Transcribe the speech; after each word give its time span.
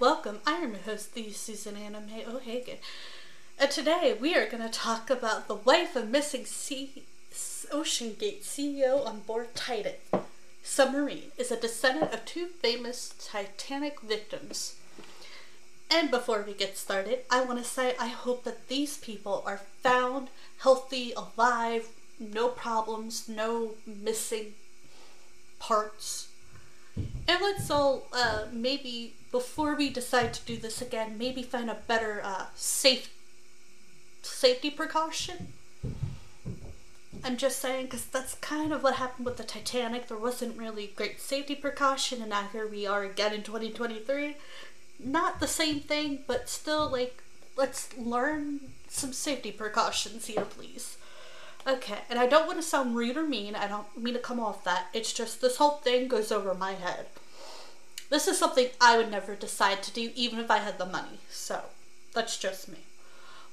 welcome. 0.00 0.40
I 0.46 0.56
am 0.56 0.72
your 0.72 0.82
host, 0.82 1.14
the 1.14 1.30
Susan 1.30 1.74
Anna 1.74 2.00
May 2.00 2.26
O'Hagan. 2.26 2.76
And 3.58 3.70
today 3.70 4.14
we 4.20 4.34
are 4.34 4.46
going 4.46 4.62
to 4.62 4.68
talk 4.68 5.08
about 5.08 5.48
the 5.48 5.54
wife 5.54 5.96
of 5.96 6.10
missing 6.10 6.44
sea, 6.44 7.04
Ocean 7.72 8.14
Gate 8.18 8.42
CEO 8.42 9.06
on 9.06 9.20
board 9.20 9.54
Titan. 9.54 9.94
Submarine 10.62 11.30
is 11.38 11.50
a 11.50 11.58
descendant 11.58 12.12
of 12.12 12.26
two 12.26 12.46
famous 12.46 13.14
Titanic 13.18 14.00
victims. 14.02 14.74
And 15.90 16.10
before 16.10 16.44
we 16.46 16.52
get 16.52 16.76
started, 16.76 17.20
I 17.30 17.42
want 17.42 17.58
to 17.58 17.64
say 17.64 17.94
I 17.98 18.08
hope 18.08 18.44
that 18.44 18.68
these 18.68 18.98
people 18.98 19.42
are 19.46 19.62
found 19.82 20.28
healthy, 20.58 21.14
alive, 21.14 21.88
no 22.20 22.48
problems, 22.48 23.30
no 23.30 23.74
missing 23.86 24.54
parts. 25.58 26.28
And 27.28 27.40
let's 27.42 27.70
all 27.70 28.06
uh, 28.12 28.44
maybe 28.52 29.14
before 29.32 29.74
we 29.74 29.90
decide 29.90 30.32
to 30.34 30.44
do 30.44 30.56
this 30.56 30.80
again, 30.80 31.18
maybe 31.18 31.42
find 31.42 31.68
a 31.68 31.78
better 31.86 32.20
uh, 32.24 32.46
safe 32.54 33.12
safety 34.22 34.70
precaution. 34.70 35.52
I'm 37.24 37.36
just 37.36 37.58
saying 37.58 37.86
because 37.86 38.06
that's 38.06 38.34
kind 38.36 38.72
of 38.72 38.82
what 38.82 38.94
happened 38.94 39.26
with 39.26 39.36
the 39.36 39.44
Titanic. 39.44 40.06
There 40.06 40.16
wasn't 40.16 40.56
really 40.56 40.92
great 40.94 41.20
safety 41.20 41.56
precaution, 41.56 42.20
and 42.20 42.30
now 42.30 42.48
here 42.52 42.68
we 42.68 42.86
are 42.86 43.02
again 43.02 43.34
in 43.34 43.42
2023. 43.42 44.36
Not 44.98 45.40
the 45.40 45.48
same 45.48 45.80
thing, 45.80 46.20
but 46.26 46.48
still, 46.48 46.88
like, 46.88 47.22
let's 47.56 47.96
learn 47.98 48.60
some 48.88 49.12
safety 49.12 49.50
precautions 49.50 50.26
here, 50.26 50.44
please. 50.44 50.96
Okay, 51.66 51.98
and 52.08 52.18
I 52.18 52.26
don't 52.26 52.46
want 52.46 52.58
to 52.58 52.62
sound 52.62 52.94
rude 52.94 53.16
or 53.16 53.26
mean. 53.26 53.56
I 53.56 53.66
don't 53.66 53.96
mean 53.96 54.14
to 54.14 54.20
come 54.20 54.38
off 54.38 54.62
that. 54.64 54.86
It's 54.92 55.12
just 55.12 55.40
this 55.40 55.56
whole 55.56 55.78
thing 55.78 56.06
goes 56.06 56.30
over 56.30 56.54
my 56.54 56.72
head. 56.72 57.06
This 58.08 58.28
is 58.28 58.38
something 58.38 58.68
I 58.80 58.96
would 58.96 59.10
never 59.10 59.34
decide 59.34 59.82
to 59.82 59.90
do, 59.90 60.12
even 60.14 60.38
if 60.38 60.48
I 60.48 60.58
had 60.58 60.78
the 60.78 60.86
money. 60.86 61.18
So, 61.28 61.62
that's 62.14 62.38
just 62.38 62.68
me. 62.68 62.78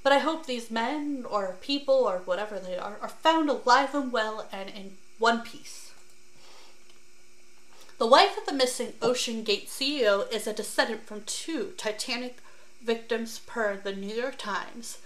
But 0.03 0.14
I 0.14 0.19
hope 0.19 0.45
these 0.45 0.69
men 0.69 1.25
or 1.28 1.58
people 1.59 1.95
or 1.95 2.19
whatever 2.19 2.59
they 2.59 2.78
are 2.78 2.97
are 3.02 3.09
found 3.09 3.50
alive 3.50 3.95
and 3.95 4.11
well 4.11 4.47
and 4.52 4.69
in 4.69 4.97
one 5.17 5.41
piece. 5.41 5.91
The 7.97 8.06
wife 8.06 8.38
of 8.38 8.45
the 8.45 8.53
missing 8.53 8.94
Ocean 9.02 9.44
Gate 9.44 9.69
CEO 9.69 10.31
is 10.31 10.45
a 10.45 10.53
descendant 10.53 11.08
from 11.08 11.23
two 11.23 11.73
Titanic 11.78 12.38
victims 12.84 13.39
per 13.39 13.78
the 13.78 13.94
New 13.94 14.14
York 14.14 14.38
Times. 14.38 14.97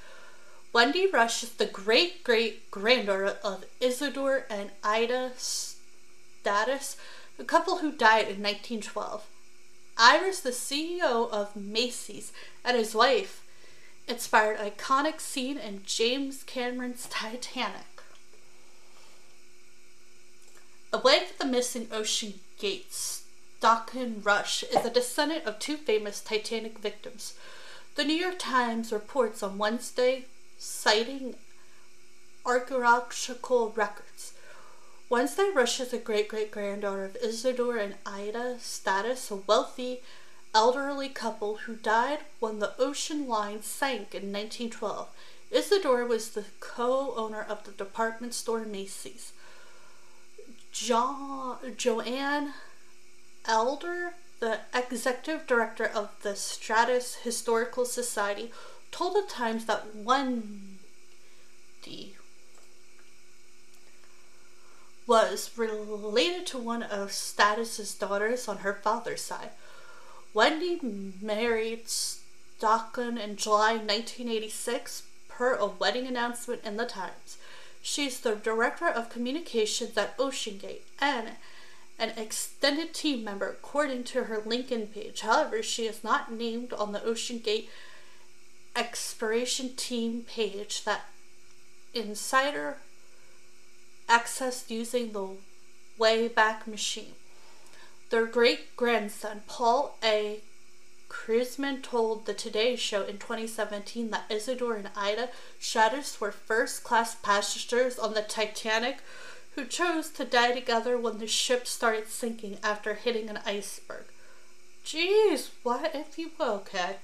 Wendy 0.78 1.08
Rush 1.08 1.42
is 1.42 1.54
the 1.54 1.66
great 1.66 2.24
great 2.24 2.70
granddaughter 2.70 3.40
of 3.44 3.66
Isidor 3.82 4.44
and 4.48 4.70
Ida 4.84 5.32
Straus, 5.36 6.98
a 7.40 7.44
couple 7.44 7.80
who 7.80 7.92
died 7.92 8.28
in 8.28 8.44
1912. 8.44 9.26
Iris, 9.98 10.40
the 10.40 10.52
CEO 10.52 11.32
of 11.32 11.56
Macy's, 11.56 12.32
and 12.64 12.78
his 12.78 12.94
wife 12.94 13.44
inspired 14.08 14.60
iconic 14.60 15.20
scene 15.20 15.58
in 15.58 15.82
James 15.84 16.44
Cameron's 16.44 17.08
Titanic. 17.10 18.04
A 20.94 21.00
wife 21.00 21.32
of 21.32 21.38
the 21.40 21.46
missing 21.46 21.88
ocean 21.92 22.36
gates, 22.60 23.24
Stockton 23.58 24.22
Rush, 24.24 24.62
is 24.62 24.86
a 24.86 24.92
descendant 24.92 25.44
of 25.46 25.58
two 25.58 25.76
famous 25.76 26.22
Titanic 26.22 26.78
victims. 26.78 27.34
The 27.96 28.06
New 28.06 28.14
York 28.14 28.38
Times 28.38 28.92
reports 28.92 29.42
on 29.42 29.58
Wednesday 29.58 30.26
citing 30.58 31.36
archaeological 32.46 33.72
records. 33.76 34.34
Wednesday 35.10 35.50
Rush 35.54 35.80
is 35.80 35.94
a 35.94 35.98
great 35.98 36.28
great 36.28 36.52
granddaughter 36.52 37.06
of 37.06 37.18
Isidor 37.24 37.82
and 37.82 37.96
Ida 38.06 38.58
Straus, 38.60 39.32
a 39.32 39.36
wealthy 39.36 40.02
elderly 40.54 41.10
couple 41.10 41.58
who 41.58 41.76
died 41.76 42.20
when 42.40 42.60
the 42.60 42.74
Ocean 42.80 43.28
Line 43.28 43.62
sank 43.62 44.14
in 44.16 44.34
1912. 44.34 45.08
Isidor 45.52 46.08
was 46.08 46.32
the 46.32 46.46
co 46.60 47.14
owner 47.16 47.42
of 47.42 47.64
the 47.64 47.72
department 47.72 48.34
store 48.34 48.66
Macy's. 48.66 49.32
Jo- 50.72 51.58
Joanne 51.78 52.54
Adler, 53.46 54.14
the 54.40 54.60
executive 54.74 55.48
director 55.48 55.86
of 55.86 56.10
the 56.22 56.36
Straus 56.36 57.16
Historical 57.16 57.86
Society, 57.86 58.52
told 58.92 59.16
the 59.16 59.28
Times 59.28 59.66
that 59.66 59.96
Wendy 59.96 60.78
was 65.06 65.52
related 65.56 66.46
to 66.48 66.58
one 66.58 66.84
of 66.84 67.12
Straus's 67.12 67.94
daughters 67.96 68.48
on 68.48 68.58
her 68.60 68.74
father's 68.74 69.22
side. 69.22 69.52
Wendy 70.34 70.80
married 71.22 71.88
Stockton 71.88 73.18
in 73.18 73.38
July 73.38 73.74
1986 73.74 75.04
per 75.30 75.54
a 75.54 75.66
wedding 75.66 76.08
announcement 76.08 76.64
in 76.66 76.78
the 76.78 76.86
Times. 76.86 77.38
She's 77.82 78.20
the 78.20 78.36
director 78.36 78.88
of 78.88 79.10
communications 79.10 79.98
at 79.98 80.18
OceanGate 80.18 80.82
and 81.00 81.30
an 82.00 82.10
extended 82.18 82.94
team 82.94 83.24
member 83.24 83.50
according 83.50 84.04
to 84.06 84.26
her 84.26 84.38
LinkedIn 84.42 84.94
page. 84.94 85.22
However, 85.22 85.64
she 85.64 85.86
is 85.86 86.04
not 86.04 86.32
named 86.32 86.74
on 86.74 86.92
the 86.92 87.00
OceanGate 87.00 87.68
expiration 88.78 89.76
team 89.76 90.22
page 90.22 90.84
that 90.84 91.08
insider 91.94 92.78
accessed 94.08 94.70
using 94.70 95.12
the 95.12 95.30
Wayback 96.00 96.68
Machine. 96.68 97.14
Their 98.12 98.28
great 98.28 98.78
grandson, 98.78 99.42
Paul 99.48 99.98
A. 100.04 100.42
Kurzman, 101.10 101.82
told 101.82 102.26
the 102.26 102.34
Today 102.34 102.76
Show 102.76 103.04
in 103.04 103.18
2017 103.18 104.12
that 104.12 104.30
Isidor 104.30 104.78
and 104.78 104.90
Ida 104.96 105.30
Straus 105.60 106.22
were 106.22 106.32
first 106.32 106.84
class 106.84 107.16
passengers 107.16 107.98
on 107.98 108.14
the 108.14 108.22
Titanic 108.22 109.00
who 109.56 109.66
chose 109.66 110.10
to 110.12 110.24
die 110.24 110.52
together 110.52 110.98
when 111.00 111.18
the 111.18 111.26
ship 111.26 111.66
started 111.66 112.08
sinking 112.08 112.60
after 112.64 112.94
hitting 112.94 113.28
an 113.28 113.40
iceberg. 113.44 114.06
Jeez, 114.86 115.50
what 115.64 115.96
if 115.96 116.20
you 116.20 116.30
okay? 116.40 116.98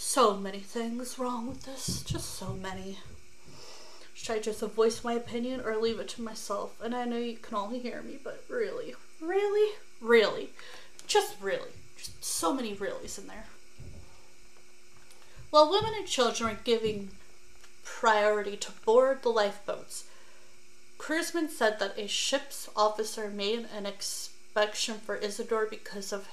So 0.00 0.36
many 0.36 0.60
things 0.60 1.18
wrong 1.18 1.48
with 1.48 1.64
this. 1.64 2.02
Just 2.02 2.36
so 2.36 2.54
many. 2.54 2.98
Should 4.14 4.36
I 4.36 4.38
just 4.38 4.60
voice 4.60 5.02
my 5.02 5.14
opinion 5.14 5.60
or 5.60 5.76
leave 5.76 5.98
it 5.98 6.08
to 6.10 6.22
myself? 6.22 6.80
And 6.80 6.94
I 6.94 7.04
know 7.04 7.18
you 7.18 7.36
can 7.36 7.56
only 7.56 7.80
hear 7.80 8.00
me, 8.00 8.16
but 8.22 8.44
really, 8.48 8.94
really, 9.20 9.74
really, 10.00 10.50
just 11.08 11.34
really, 11.42 11.72
just 11.96 12.24
so 12.24 12.54
many 12.54 12.76
reallys 12.76 13.18
in 13.18 13.26
there. 13.26 13.46
While 15.50 15.68
women 15.68 15.92
and 15.96 16.06
children 16.06 16.50
are 16.50 16.60
giving 16.62 17.10
priority 17.84 18.56
to 18.56 18.72
board 18.84 19.22
the 19.22 19.30
lifeboats, 19.30 20.04
Kurzman 20.96 21.50
said 21.50 21.80
that 21.80 21.98
a 21.98 22.06
ship's 22.06 22.68
officer 22.76 23.30
made 23.30 23.66
an 23.76 23.84
inspection 23.84 24.98
for 24.98 25.18
Isidor 25.18 25.68
because 25.68 26.12
of 26.12 26.28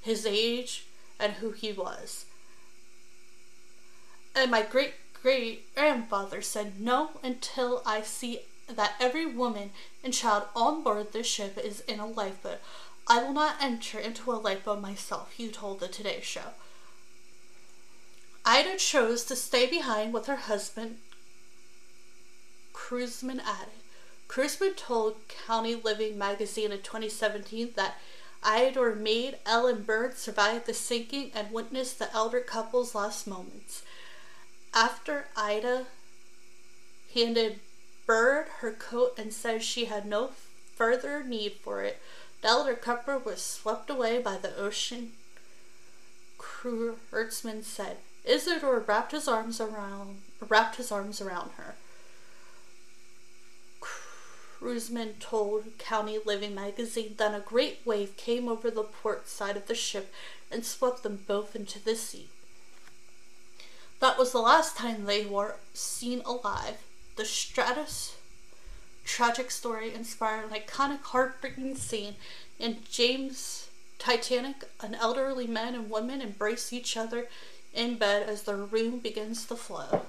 his 0.00 0.24
age 0.24 0.86
and 1.18 1.34
who 1.34 1.50
he 1.50 1.72
was. 1.72 2.26
And 4.34 4.50
my 4.50 4.62
great 4.62 4.94
great 5.24 5.74
grandfather 5.74 6.42
said, 6.42 6.80
No, 6.80 7.12
until 7.22 7.82
I 7.86 8.02
see 8.02 8.40
that 8.68 8.94
every 9.00 9.26
woman 9.26 9.70
and 10.02 10.12
child 10.12 10.44
on 10.54 10.82
board 10.82 11.12
this 11.12 11.26
ship 11.26 11.56
is 11.56 11.80
in 11.80 11.98
a 11.98 12.06
lifeboat. 12.06 12.58
I 13.06 13.22
will 13.22 13.32
not 13.32 13.56
enter 13.60 13.98
into 13.98 14.30
a 14.30 14.34
lifeboat 14.34 14.80
myself, 14.80 15.32
he 15.32 15.48
told 15.48 15.80
the 15.80 15.88
Today 15.88 16.20
Show. 16.22 16.52
Ida 18.44 18.76
chose 18.76 19.24
to 19.24 19.36
stay 19.36 19.66
behind 19.66 20.12
with 20.12 20.26
her 20.26 20.36
husband, 20.36 20.98
Kurzman 22.74 23.40
added. 23.40 23.72
Kurzman 24.28 24.76
told 24.76 25.16
Country 25.28 25.74
Living 25.74 26.18
magazine 26.18 26.72
in 26.72 26.82
2017 26.82 27.72
that 27.76 27.96
Ida's 28.42 28.96
maid 28.98 29.38
Ellen 29.46 29.82
Bird 29.82 30.18
survived 30.18 30.66
the 30.66 30.74
sinking 30.74 31.30
and 31.34 31.50
witnessed 31.50 31.98
the 31.98 32.12
elder 32.12 32.40
couple's 32.40 32.94
last 32.94 33.26
moments. 33.26 33.82
After 34.74 35.28
Ida 35.36 35.86
handed 37.14 37.60
Bird 38.06 38.48
her 38.58 38.72
coat 38.72 39.14
and 39.16 39.32
said 39.32 39.62
she 39.62 39.84
had 39.84 40.04
no 40.04 40.32
further 40.74 41.22
need 41.22 41.52
for 41.62 41.82
it, 41.82 42.00
the 42.42 42.48
elder 42.48 42.74
couple 42.74 43.20
was 43.20 43.40
swept 43.40 43.88
away 43.88 44.20
by 44.20 44.36
the 44.36 44.54
ocean. 44.56 45.12
Kurzman 46.38 47.62
said. 47.62 47.98
Isidor 48.24 48.80
wrapped 48.80 49.12
his 49.12 49.28
arms 49.28 49.60
around 49.60 50.22
wrapped 50.40 50.76
his 50.76 50.90
arms 50.90 51.20
around 51.20 51.52
her. 51.52 51.76
Kurzman 53.80 55.20
told 55.20 55.78
Country 55.78 56.18
Living 56.24 56.54
magazine 56.54 57.14
that 57.18 57.34
a 57.34 57.40
great 57.40 57.78
wave 57.84 58.16
came 58.16 58.48
over 58.48 58.70
the 58.70 58.82
port 58.82 59.28
side 59.28 59.56
of 59.56 59.66
the 59.66 59.74
ship 59.74 60.12
and 60.50 60.64
swept 60.64 61.02
them 61.04 61.22
both 61.28 61.54
into 61.54 61.78
the 61.78 61.94
sea. 61.94 62.28
That 64.00 64.18
was 64.18 64.32
the 64.32 64.40
last 64.40 64.76
time 64.76 65.04
they 65.04 65.24
were 65.24 65.56
seen 65.72 66.22
alive. 66.24 66.78
The 67.16 67.24
Straus 67.24 68.16
tragic 69.04 69.50
story 69.50 69.94
inspired 69.94 70.50
an 70.50 70.58
iconic 70.58 71.02
heartbreaking 71.02 71.76
scene 71.76 72.16
in 72.58 72.78
James 72.90 73.68
Titanic, 73.98 74.64
an 74.80 74.94
elderly 74.94 75.46
man 75.46 75.74
and 75.74 75.90
woman 75.90 76.20
embrace 76.20 76.72
each 76.72 76.96
other 76.96 77.28
in 77.72 77.96
bed 77.96 78.28
as 78.28 78.42
the 78.42 78.54
room 78.54 78.98
begins 78.98 79.46
to 79.46 79.56
flow. 79.56 80.02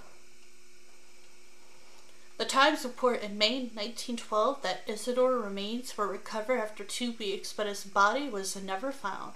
The 2.38 2.46
Times 2.46 2.84
report 2.84 3.22
in 3.22 3.38
May 3.38 3.60
1912 3.60 4.62
that 4.62 4.86
Isidor 4.88 5.42
remains 5.42 5.98
were 5.98 6.08
recovered 6.08 6.60
after 6.60 6.84
two 6.84 7.14
weeks, 7.14 7.54
but 7.54 7.68
his 7.68 7.86
body 7.86 8.28
was 8.28 8.62
never 8.62 8.92
found. 8.92 9.34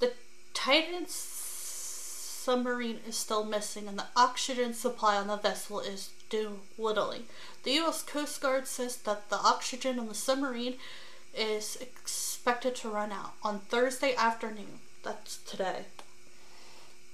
The 0.00 0.14
Titan 0.52 1.06
submarine 2.42 3.00
is 3.06 3.16
still 3.16 3.44
missing, 3.44 3.86
and 3.86 3.98
the 3.98 4.06
oxygen 4.16 4.74
supply 4.74 5.16
on 5.16 5.28
the 5.28 5.36
vessel 5.36 5.78
is 5.80 6.10
dwindling. 6.28 7.24
The 7.62 7.72
U.S. 7.74 8.02
Coast 8.02 8.40
Guard 8.40 8.66
says 8.66 8.96
that 8.98 9.30
the 9.30 9.36
oxygen 9.36 9.98
on 9.98 10.08
the 10.08 10.14
submarine 10.14 10.74
is 11.34 11.76
expected 11.80 12.74
to 12.76 12.88
run 12.88 13.12
out 13.12 13.34
on 13.42 13.60
Thursday 13.60 14.14
afternoon. 14.16 14.80
That's 15.02 15.38
today. 15.38 15.84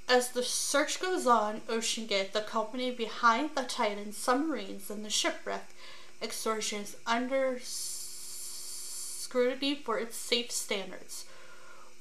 As 0.08 0.30
the 0.30 0.42
search 0.42 1.00
goes 1.00 1.26
on, 1.26 1.60
OceanGate, 1.68 2.32
the 2.32 2.40
company 2.40 2.90
behind 2.90 3.50
the 3.54 3.64
Titan 3.64 4.12
submarines 4.12 4.88
and 4.90 5.04
the 5.04 5.10
shipwreck 5.10 5.68
extortion, 6.22 6.80
is 6.82 6.96
under 7.06 7.58
scrutiny 9.28 9.74
for 9.74 9.98
its 9.98 10.16
safe 10.16 10.50
standards. 10.50 11.26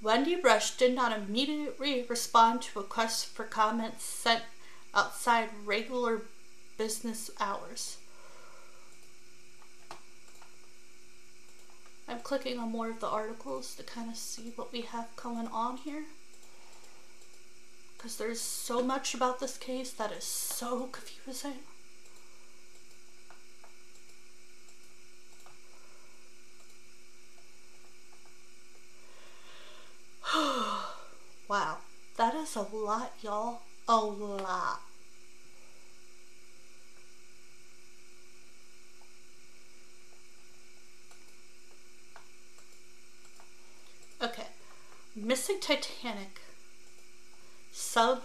Wendy 0.01 0.35
Rush 0.35 0.77
did 0.77 0.93
not 0.93 1.17
immediately 1.17 2.05
respond 2.07 2.61
to 2.61 2.79
requests 2.79 3.23
for 3.23 3.43
comments 3.43 4.03
sent 4.03 4.43
outside 4.93 5.49
regular 5.65 6.21
business 6.77 7.31
hours. 7.39 7.97
I'm 12.07 12.19
clicking 12.19 12.59
on 12.59 12.71
more 12.71 12.89
of 12.89 12.99
the 12.99 13.07
articles 13.07 13.75
to 13.75 13.83
kind 13.83 14.09
of 14.09 14.15
see 14.15 14.53
what 14.55 14.71
we 14.71 14.81
have 14.81 15.13
going 15.15 15.47
on 15.47 15.77
here 15.77 16.05
because 17.97 18.17
there's 18.17 18.39
so 18.39 18.83
much 18.83 19.13
about 19.13 19.39
this 19.39 19.57
case 19.57 19.91
that 19.91 20.11
is 20.11 20.23
so 20.23 20.85
confusing. 20.91 21.59
That 32.53 32.61
is 32.61 32.71
a 32.71 32.75
lot, 32.75 33.13
y'all. 33.21 33.61
A 33.87 33.95
lot. 33.97 34.81
Okay, 44.21 44.47
Missing 45.15 45.59
Titanic 45.61 46.41
sub 47.71 48.23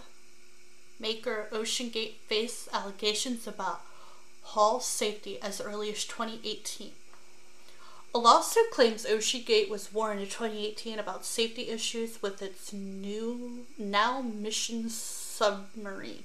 maker 0.99 1.47
OceanGate 1.51 2.15
faced 2.27 2.67
allegations 2.73 3.45
about 3.45 3.81
hull 4.41 4.79
safety 4.79 5.39
as 5.41 5.61
early 5.61 5.91
as 5.91 6.03
2018. 6.05 6.91
A 8.15 8.19
lawsuit 8.19 8.69
claims 8.69 9.07
OceanGate 9.07 9.69
was 9.69 9.91
warned 9.91 10.19
in 10.19 10.27
2018 10.27 10.99
about 10.99 11.25
safety 11.25 11.69
issues 11.69 12.21
with 12.21 12.43
its 12.43 12.71
new 12.71 13.65
now 13.75 14.21
mission 14.21 14.87
submarine. 14.87 16.23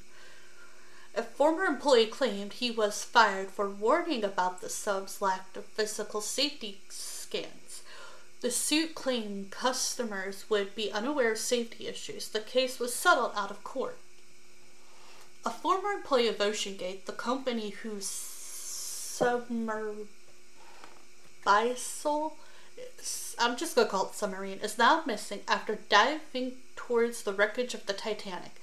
A 1.14 1.23
former 1.23 1.64
employee 1.64 2.05
claimed 2.05 2.52
he 2.52 2.70
was 2.70 3.05
fired 3.05 3.50
for 3.50 3.70
warning 3.70 4.23
about 4.23 4.61
the 4.61 4.69
sub's 4.69 5.23
lack 5.23 5.56
of 5.56 5.64
physical 5.64 6.20
safety 6.20 6.82
scans. 6.90 7.82
The 8.43 8.50
suit 8.50 8.94
claimed 8.94 9.50
customers 9.50 10.44
would 10.50 10.75
be 10.75 10.93
unaware 10.93 11.32
of 11.32 11.38
safety 11.38 11.88
issues. 11.88 12.29
The 12.29 12.40
case 12.40 12.79
was 12.79 12.94
settled 12.94 13.32
out 13.35 13.50
of 13.50 13.64
court. 13.64 13.96
A 15.43 15.50
former 15.50 15.93
employee 15.93 16.29
of 16.29 16.37
OceanGate, 16.37 17.06
the 17.06 17.12
company 17.12 17.70
whose 17.70 18.05
submersible, 21.44 22.37
I'm 23.38 23.56
just 23.56 23.75
to 23.75 23.85
call 23.87 24.08
it 24.08 24.14
submarine, 24.14 24.58
is 24.62 24.79
now 24.79 25.02
missing 25.06 25.40
after 25.49 25.79
diving 25.88 26.52
towards 26.76 27.23
the 27.23 27.32
wreckage 27.32 27.75
of 27.75 27.87
the 27.87 27.93
Titanic. 27.93 28.61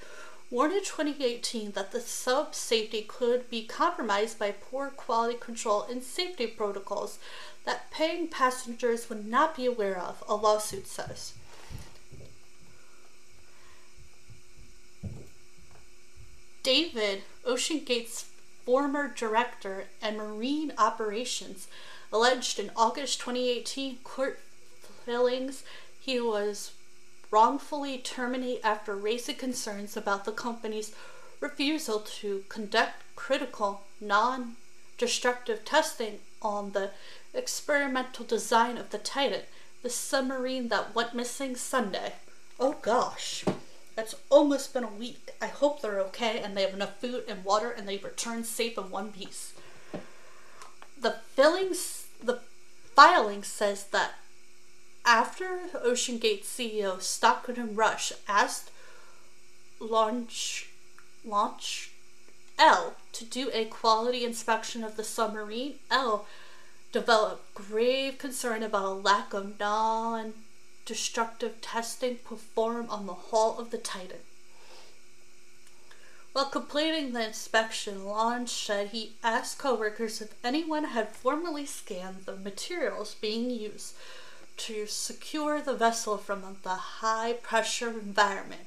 Warned 0.51 0.74
in 0.74 0.83
2018 0.83 1.72
that 1.72 1.92
the 1.92 2.00
sub 2.00 2.54
safety 2.54 3.01
could 3.01 3.50
be 3.50 3.66
compromised 3.66 4.38
by 4.38 4.51
poor 4.51 4.89
quality 4.89 5.38
control 5.39 5.83
and 5.89 6.04
safety 6.04 6.48
protocols 6.48 7.18
that 7.66 7.89
paying 7.92 8.27
passengers 8.27 9.10
would 9.10 9.25
not 9.25 9.56
be 9.56 9.66
aware 9.66 9.98
of, 10.00 10.24
a 10.27 10.36
lawsuit 10.36 10.88
says. 10.88 11.33
David, 16.62 17.24
OceanGate's 17.45 18.25
former 18.66 19.07
director 19.07 19.86
and 20.01 20.18
marine 20.18 20.74
operations, 20.77 21.68
alleged 22.15 22.59
in 22.59 22.71
August 22.77 23.19
2018 23.19 23.97
court 24.06 24.39
filings 25.06 25.63
he 26.00 26.17
was 26.17 26.71
wrongfully 27.29 27.97
terminated 27.97 28.65
after 28.65 28.95
raising 28.95 29.35
concerns 29.35 29.97
about 29.97 30.23
the 30.23 30.31
company's 30.31 30.95
refusal 31.41 32.00
to 32.00 32.45
conduct 32.47 32.94
critical, 33.17 33.81
non 34.00 34.56
destructive 34.97 35.65
testing 35.65 36.19
on 36.41 36.71
the 36.71 36.91
experimental 37.33 38.23
design 38.23 38.77
of 38.77 38.91
the 38.91 38.97
Titan, 38.97 39.41
the 39.83 39.89
submarine 39.89 40.69
that 40.69 40.95
went 40.95 41.13
missing 41.13 41.53
Sunday. 41.57 42.13
Oh 42.62 42.77
gosh, 42.81 43.44
it's 43.97 44.15
almost 44.29 44.73
been 44.73 44.85
a 44.85 44.88
week. 44.88 45.31
I 45.41 45.47
hope 45.47 45.81
they're 45.81 46.00
okay 46.00 46.39
and 46.39 46.56
they 46.56 46.62
have 46.62 46.73
enough 46.73 47.01
food 47.01 47.25
and 47.27 47.44
water 47.44 47.71
and 47.71 47.85
they 47.85 47.97
return 47.97 48.45
safe 48.45 48.77
in 48.77 48.89
one 48.89 49.12
piece. 49.12 49.51
The 50.97 51.17
fillings, 51.35 52.04
the 52.25 52.39
filing 52.95 53.44
says 53.44 53.86
that 53.86 54.16
after 55.06 55.60
OceanGate 55.74 56.44
CEO 56.44 57.01
Stockton 57.01 57.75
Rush 57.75 58.12
asked 58.27 58.72
launch 59.80 60.69
launch 61.24 61.92
L 62.57 62.95
to 63.12 63.25
do 63.25 63.50
a 63.54 63.66
quality 63.66 64.24
inspection 64.24 64.83
of 64.83 64.95
the 64.95 65.04
submarine, 65.04 65.75
L 65.92 66.25
developed 66.92 67.54
grave 67.54 68.18
concern 68.18 68.63
about 68.63 68.86
a 68.86 68.89
lack 68.89 69.33
of 69.33 69.60
non 69.60 70.33
destructive 70.86 71.60
testing 71.62 72.18
performed 72.18 72.89
on 72.89 73.06
the 73.06 73.13
hull 73.13 73.57
of 73.60 73.72
the 73.72 73.77
Titan. 73.77 74.25
While 76.36 76.48
completing 76.48 77.13
the 77.13 77.25
inspection, 77.25 78.04
Launch 78.04 78.50
said 78.50 78.89
he 78.89 79.13
asked 79.24 79.58
coworkers 79.58 80.20
if 80.20 80.34
anyone 80.44 80.84
had 80.84 81.15
formally 81.15 81.65
scanned 81.65 82.25
the 82.25 82.36
materials 82.36 83.15
being 83.22 83.50
used 83.50 83.96
to 84.58 84.86
secure 84.86 85.62
the 85.62 85.75
vessel 85.75 86.18
from 86.18 86.58
the 86.63 86.75
high 86.75 87.32
pressure 87.42 87.92
environment. 87.92 88.63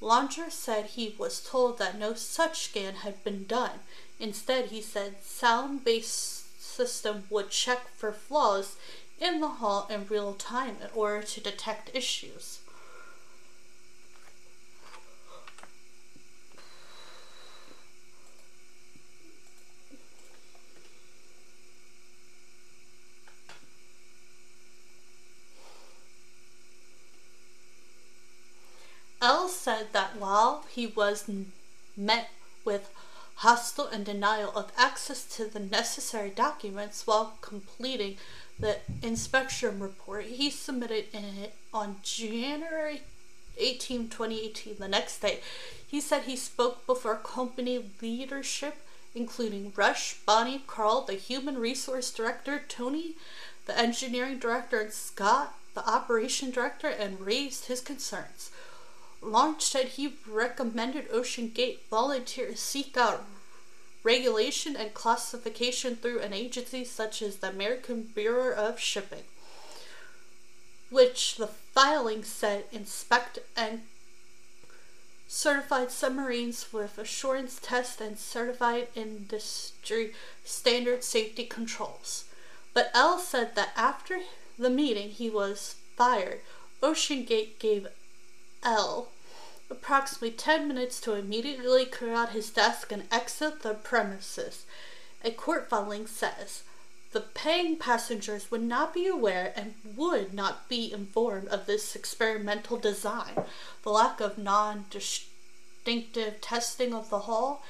Launcher 0.00 0.48
said 0.48 0.84
he 0.86 1.16
was 1.18 1.40
told 1.40 1.78
that 1.78 1.98
no 1.98 2.14
such 2.14 2.66
scan 2.66 2.94
had 2.94 3.24
been 3.24 3.46
done. 3.46 3.80
Instead, 4.20 4.66
he 4.66 4.80
said 4.80 5.24
sound 5.24 5.84
based 5.84 6.62
system 6.62 7.24
would 7.30 7.50
check 7.50 7.88
for 7.96 8.12
flaws 8.12 8.76
in 9.20 9.40
the 9.40 9.58
hull 9.58 9.88
in 9.90 10.06
real 10.06 10.34
time 10.34 10.76
in 10.80 10.90
order 10.94 11.26
to 11.26 11.40
detect 11.40 11.90
issues. 11.94 12.60
L 29.22 29.48
said 29.48 29.92
that 29.92 30.16
while 30.16 30.65
he 30.76 30.86
was 30.86 31.28
met 31.96 32.28
with 32.64 32.90
hostile 33.36 33.86
and 33.86 34.04
denial 34.04 34.52
of 34.54 34.70
access 34.76 35.24
to 35.24 35.46
the 35.46 35.58
necessary 35.58 36.28
documents 36.28 37.06
while 37.06 37.38
completing 37.40 38.16
the 38.58 38.76
inspection 39.02 39.80
report 39.80 40.24
he 40.26 40.50
submitted 40.50 41.06
it 41.12 41.54
on 41.72 41.96
January 42.02 43.02
18, 43.58 44.08
2018, 44.08 44.76
the 44.78 44.86
next 44.86 45.20
day. 45.20 45.40
He 45.86 45.98
said 45.98 46.22
he 46.22 46.36
spoke 46.36 46.86
before 46.86 47.16
company 47.16 47.82
leadership, 48.02 48.76
including 49.14 49.72
Rush, 49.74 50.18
Bonnie, 50.26 50.62
Carl, 50.66 51.02
the 51.02 51.14
human 51.14 51.56
resource 51.56 52.10
director, 52.10 52.62
Tony, 52.68 53.14
the 53.64 53.78
engineering 53.78 54.38
director, 54.38 54.80
and 54.80 54.92
Scott, 54.92 55.54
the 55.74 55.88
operation 55.88 56.50
director, 56.50 56.88
and 56.88 57.20
raised 57.20 57.64
his 57.64 57.80
concerns. 57.80 58.50
Launch 59.22 59.62
said 59.62 59.86
he 59.86 60.14
recommended 60.26 61.08
OceanGate 61.10 61.78
volunteers 61.90 62.60
seek 62.60 62.96
out 62.96 63.24
regulation 64.02 64.76
and 64.76 64.94
classification 64.94 65.96
through 65.96 66.20
an 66.20 66.32
agency 66.32 66.84
such 66.84 67.20
as 67.22 67.36
the 67.36 67.48
American 67.48 68.02
Bureau 68.02 68.54
of 68.54 68.78
Shipping. 68.78 69.24
which 70.90 71.36
the 71.36 71.48
filing 71.48 72.22
said 72.22 72.64
inspect 72.70 73.40
and 73.56 73.82
certified 75.26 75.90
submarines 75.90 76.72
with 76.72 76.96
assurance 76.98 77.58
tests 77.60 78.00
and 78.00 78.18
certified 78.18 78.86
industry 78.94 80.12
standard 80.44 81.02
safety 81.02 81.44
controls. 81.44 82.24
But 82.72 82.90
L 82.94 83.18
said 83.18 83.56
that 83.56 83.72
after 83.76 84.20
the 84.58 84.70
meeting 84.70 85.10
he 85.10 85.28
was 85.28 85.76
fired. 85.96 86.40
OceanGate 86.82 87.58
gave 87.58 87.88
L 88.66 89.08
approximately 89.70 90.32
10 90.32 90.68
minutes 90.68 91.00
to 91.00 91.14
immediately 91.14 91.84
clear 91.86 92.14
out 92.14 92.30
his 92.30 92.50
desk 92.50 92.90
and 92.92 93.04
exit 93.12 93.62
the 93.62 93.74
premises. 93.74 94.64
A 95.24 95.30
court 95.30 95.68
filing 95.70 96.06
says 96.06 96.62
the 97.12 97.20
paying 97.20 97.76
passengers 97.76 98.50
would 98.50 98.62
not 98.62 98.92
be 98.92 99.06
aware 99.06 99.52
and 99.56 99.74
would 99.96 100.34
not 100.34 100.68
be 100.68 100.92
informed 100.92 101.48
of 101.48 101.66
this 101.66 101.96
experimental 101.96 102.76
design, 102.76 103.34
the 103.82 103.90
lack 103.90 104.20
of 104.20 104.36
non 104.36 104.84
distinctive 104.90 106.40
testing 106.40 106.92
of 106.92 107.08
the 107.08 107.20
hull, 107.20 107.62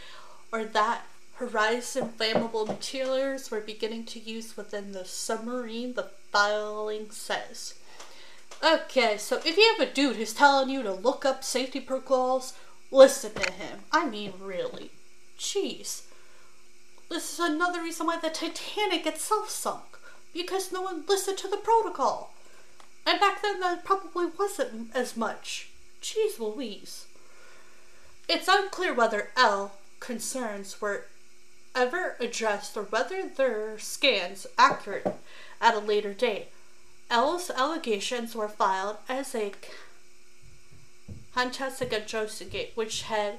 or 0.50 0.64
that 0.64 1.02
horizon 1.34 2.12
flammable 2.18 2.66
materials 2.66 3.50
were 3.50 3.60
beginning 3.60 4.04
to 4.06 4.18
use 4.18 4.56
within 4.56 4.92
the 4.92 5.04
submarine, 5.04 5.94
the 5.94 6.10
filing 6.32 7.10
says. 7.10 7.74
Okay, 8.62 9.18
so 9.18 9.36
if 9.44 9.56
you 9.56 9.74
have 9.78 9.88
a 9.88 9.92
dude 9.92 10.16
who's 10.16 10.32
telling 10.32 10.70
you 10.70 10.82
to 10.82 10.92
look 10.92 11.24
up 11.24 11.44
safety 11.44 11.80
protocols, 11.80 12.54
listen 12.90 13.32
to 13.34 13.52
him. 13.52 13.80
I 13.92 14.06
mean, 14.08 14.32
really. 14.40 14.90
Jeez. 15.38 16.02
This 17.10 17.34
is 17.34 17.38
another 17.38 17.82
reason 17.82 18.06
why 18.06 18.18
the 18.18 18.30
Titanic 18.30 19.06
itself 19.06 19.50
sunk. 19.50 19.98
Because 20.32 20.72
no 20.72 20.82
one 20.82 21.04
listened 21.06 21.38
to 21.38 21.48
the 21.48 21.56
protocol. 21.56 22.32
And 23.06 23.20
back 23.20 23.42
then, 23.42 23.60
that 23.60 23.84
probably 23.84 24.26
wasn't 24.26 24.94
as 24.94 25.16
much. 25.16 25.68
Jeez 26.02 26.38
Louise. 26.38 27.06
It's 28.28 28.48
unclear 28.48 28.92
whether 28.92 29.30
L 29.36 29.72
concerns 30.00 30.80
were 30.80 31.06
ever 31.74 32.16
addressed 32.18 32.76
or 32.76 32.84
whether 32.84 33.28
their 33.28 33.78
scans 33.78 34.46
accurate 34.58 35.16
at 35.60 35.74
a 35.74 35.78
later 35.78 36.12
date. 36.12 36.48
L's 37.10 37.50
allegations 37.50 38.34
were 38.34 38.48
filed 38.48 38.96
as 39.08 39.34
a 39.34 39.52
contest 41.34 41.80
against 41.80 42.14
which 42.74 43.02
had 43.02 43.38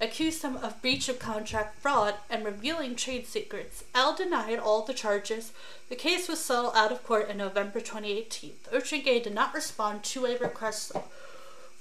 accused 0.00 0.42
him 0.42 0.56
of 0.56 0.80
breach 0.80 1.08
of 1.08 1.18
contract 1.18 1.78
fraud 1.80 2.14
and 2.30 2.44
revealing 2.44 2.96
trade 2.96 3.26
secrets. 3.26 3.84
L 3.94 4.14
denied 4.14 4.58
all 4.58 4.82
the 4.82 4.94
charges. 4.94 5.52
The 5.88 5.96
case 5.96 6.28
was 6.28 6.42
settled 6.42 6.74
out 6.74 6.92
of 6.92 7.04
court 7.04 7.28
in 7.28 7.36
November 7.36 7.80
2018. 7.80 8.52
OceanGate 8.72 9.24
did 9.24 9.34
not 9.34 9.54
respond 9.54 10.04
to 10.04 10.24
a 10.26 10.38
request 10.38 10.92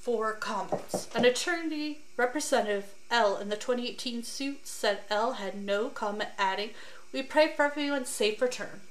for 0.01 0.33
comments. 0.33 1.07
An 1.15 1.23
attorney 1.23 1.99
representative 2.17 2.93
L 3.09 3.37
in 3.37 3.49
the 3.49 3.55
2018 3.55 4.23
suit 4.23 4.67
said 4.67 4.99
L 5.09 5.33
had 5.33 5.55
no 5.55 5.89
comment, 5.89 6.31
adding, 6.37 6.71
We 7.13 7.23
pray 7.23 7.53
for 7.55 7.65
everyone's 7.65 8.09
safe 8.09 8.41
return. 8.41 8.81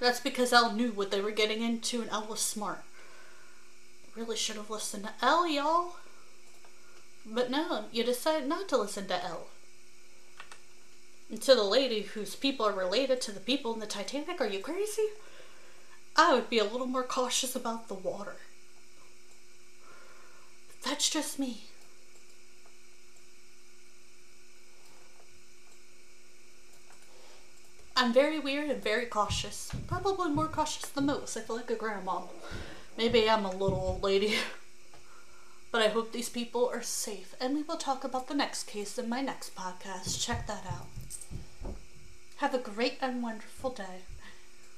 That's 0.00 0.20
because 0.20 0.52
L 0.52 0.72
knew 0.72 0.92
what 0.92 1.10
they 1.10 1.20
were 1.20 1.30
getting 1.30 1.62
into 1.62 2.00
and 2.00 2.10
L 2.10 2.26
was 2.28 2.40
smart. 2.40 2.82
Really 4.14 4.36
should 4.36 4.56
have 4.56 4.70
listened 4.70 5.04
to 5.04 5.12
L, 5.24 5.48
y'all. 5.48 5.96
But 7.26 7.50
no, 7.50 7.84
you 7.92 8.04
decided 8.04 8.48
not 8.48 8.68
to 8.68 8.76
listen 8.78 9.06
to 9.08 9.24
L. 9.24 9.48
And 11.30 11.42
to 11.42 11.54
the 11.54 11.64
lady 11.64 12.02
whose 12.02 12.34
people 12.34 12.64
are 12.66 12.72
related 12.72 13.20
to 13.22 13.32
the 13.32 13.40
people 13.40 13.74
in 13.74 13.80
the 13.80 13.86
Titanic, 13.86 14.40
are 14.40 14.46
you 14.46 14.60
crazy? 14.60 15.08
I 16.16 16.34
would 16.34 16.48
be 16.48 16.58
a 16.58 16.64
little 16.64 16.86
more 16.86 17.02
cautious 17.02 17.54
about 17.54 17.88
the 17.88 17.94
water. 17.94 18.36
That's 20.84 21.10
just 21.10 21.38
me. 21.38 21.64
I'm 28.00 28.12
very 28.12 28.38
weird 28.38 28.70
and 28.70 28.80
very 28.80 29.06
cautious. 29.06 29.72
Probably 29.88 30.30
more 30.30 30.46
cautious 30.46 30.88
than 30.88 31.06
most. 31.06 31.36
I 31.36 31.40
feel 31.40 31.56
like 31.56 31.68
a 31.68 31.74
grandma. 31.74 32.20
Maybe 32.96 33.28
I'm 33.28 33.44
a 33.44 33.50
little 33.50 33.80
old 33.80 34.02
lady. 34.04 34.36
But 35.72 35.82
I 35.82 35.88
hope 35.88 36.12
these 36.12 36.30
people 36.30 36.70
are 36.72 36.80
safe. 36.80 37.34
And 37.40 37.54
we 37.54 37.62
will 37.62 37.76
talk 37.76 38.04
about 38.04 38.28
the 38.28 38.34
next 38.34 38.68
case 38.68 38.98
in 38.98 39.08
my 39.08 39.20
next 39.20 39.54
podcast. 39.54 40.24
Check 40.24 40.46
that 40.46 40.64
out. 40.64 40.86
Have 42.36 42.54
a 42.54 42.58
great 42.58 42.98
and 43.02 43.20
wonderful 43.20 43.70
day. 43.70 44.06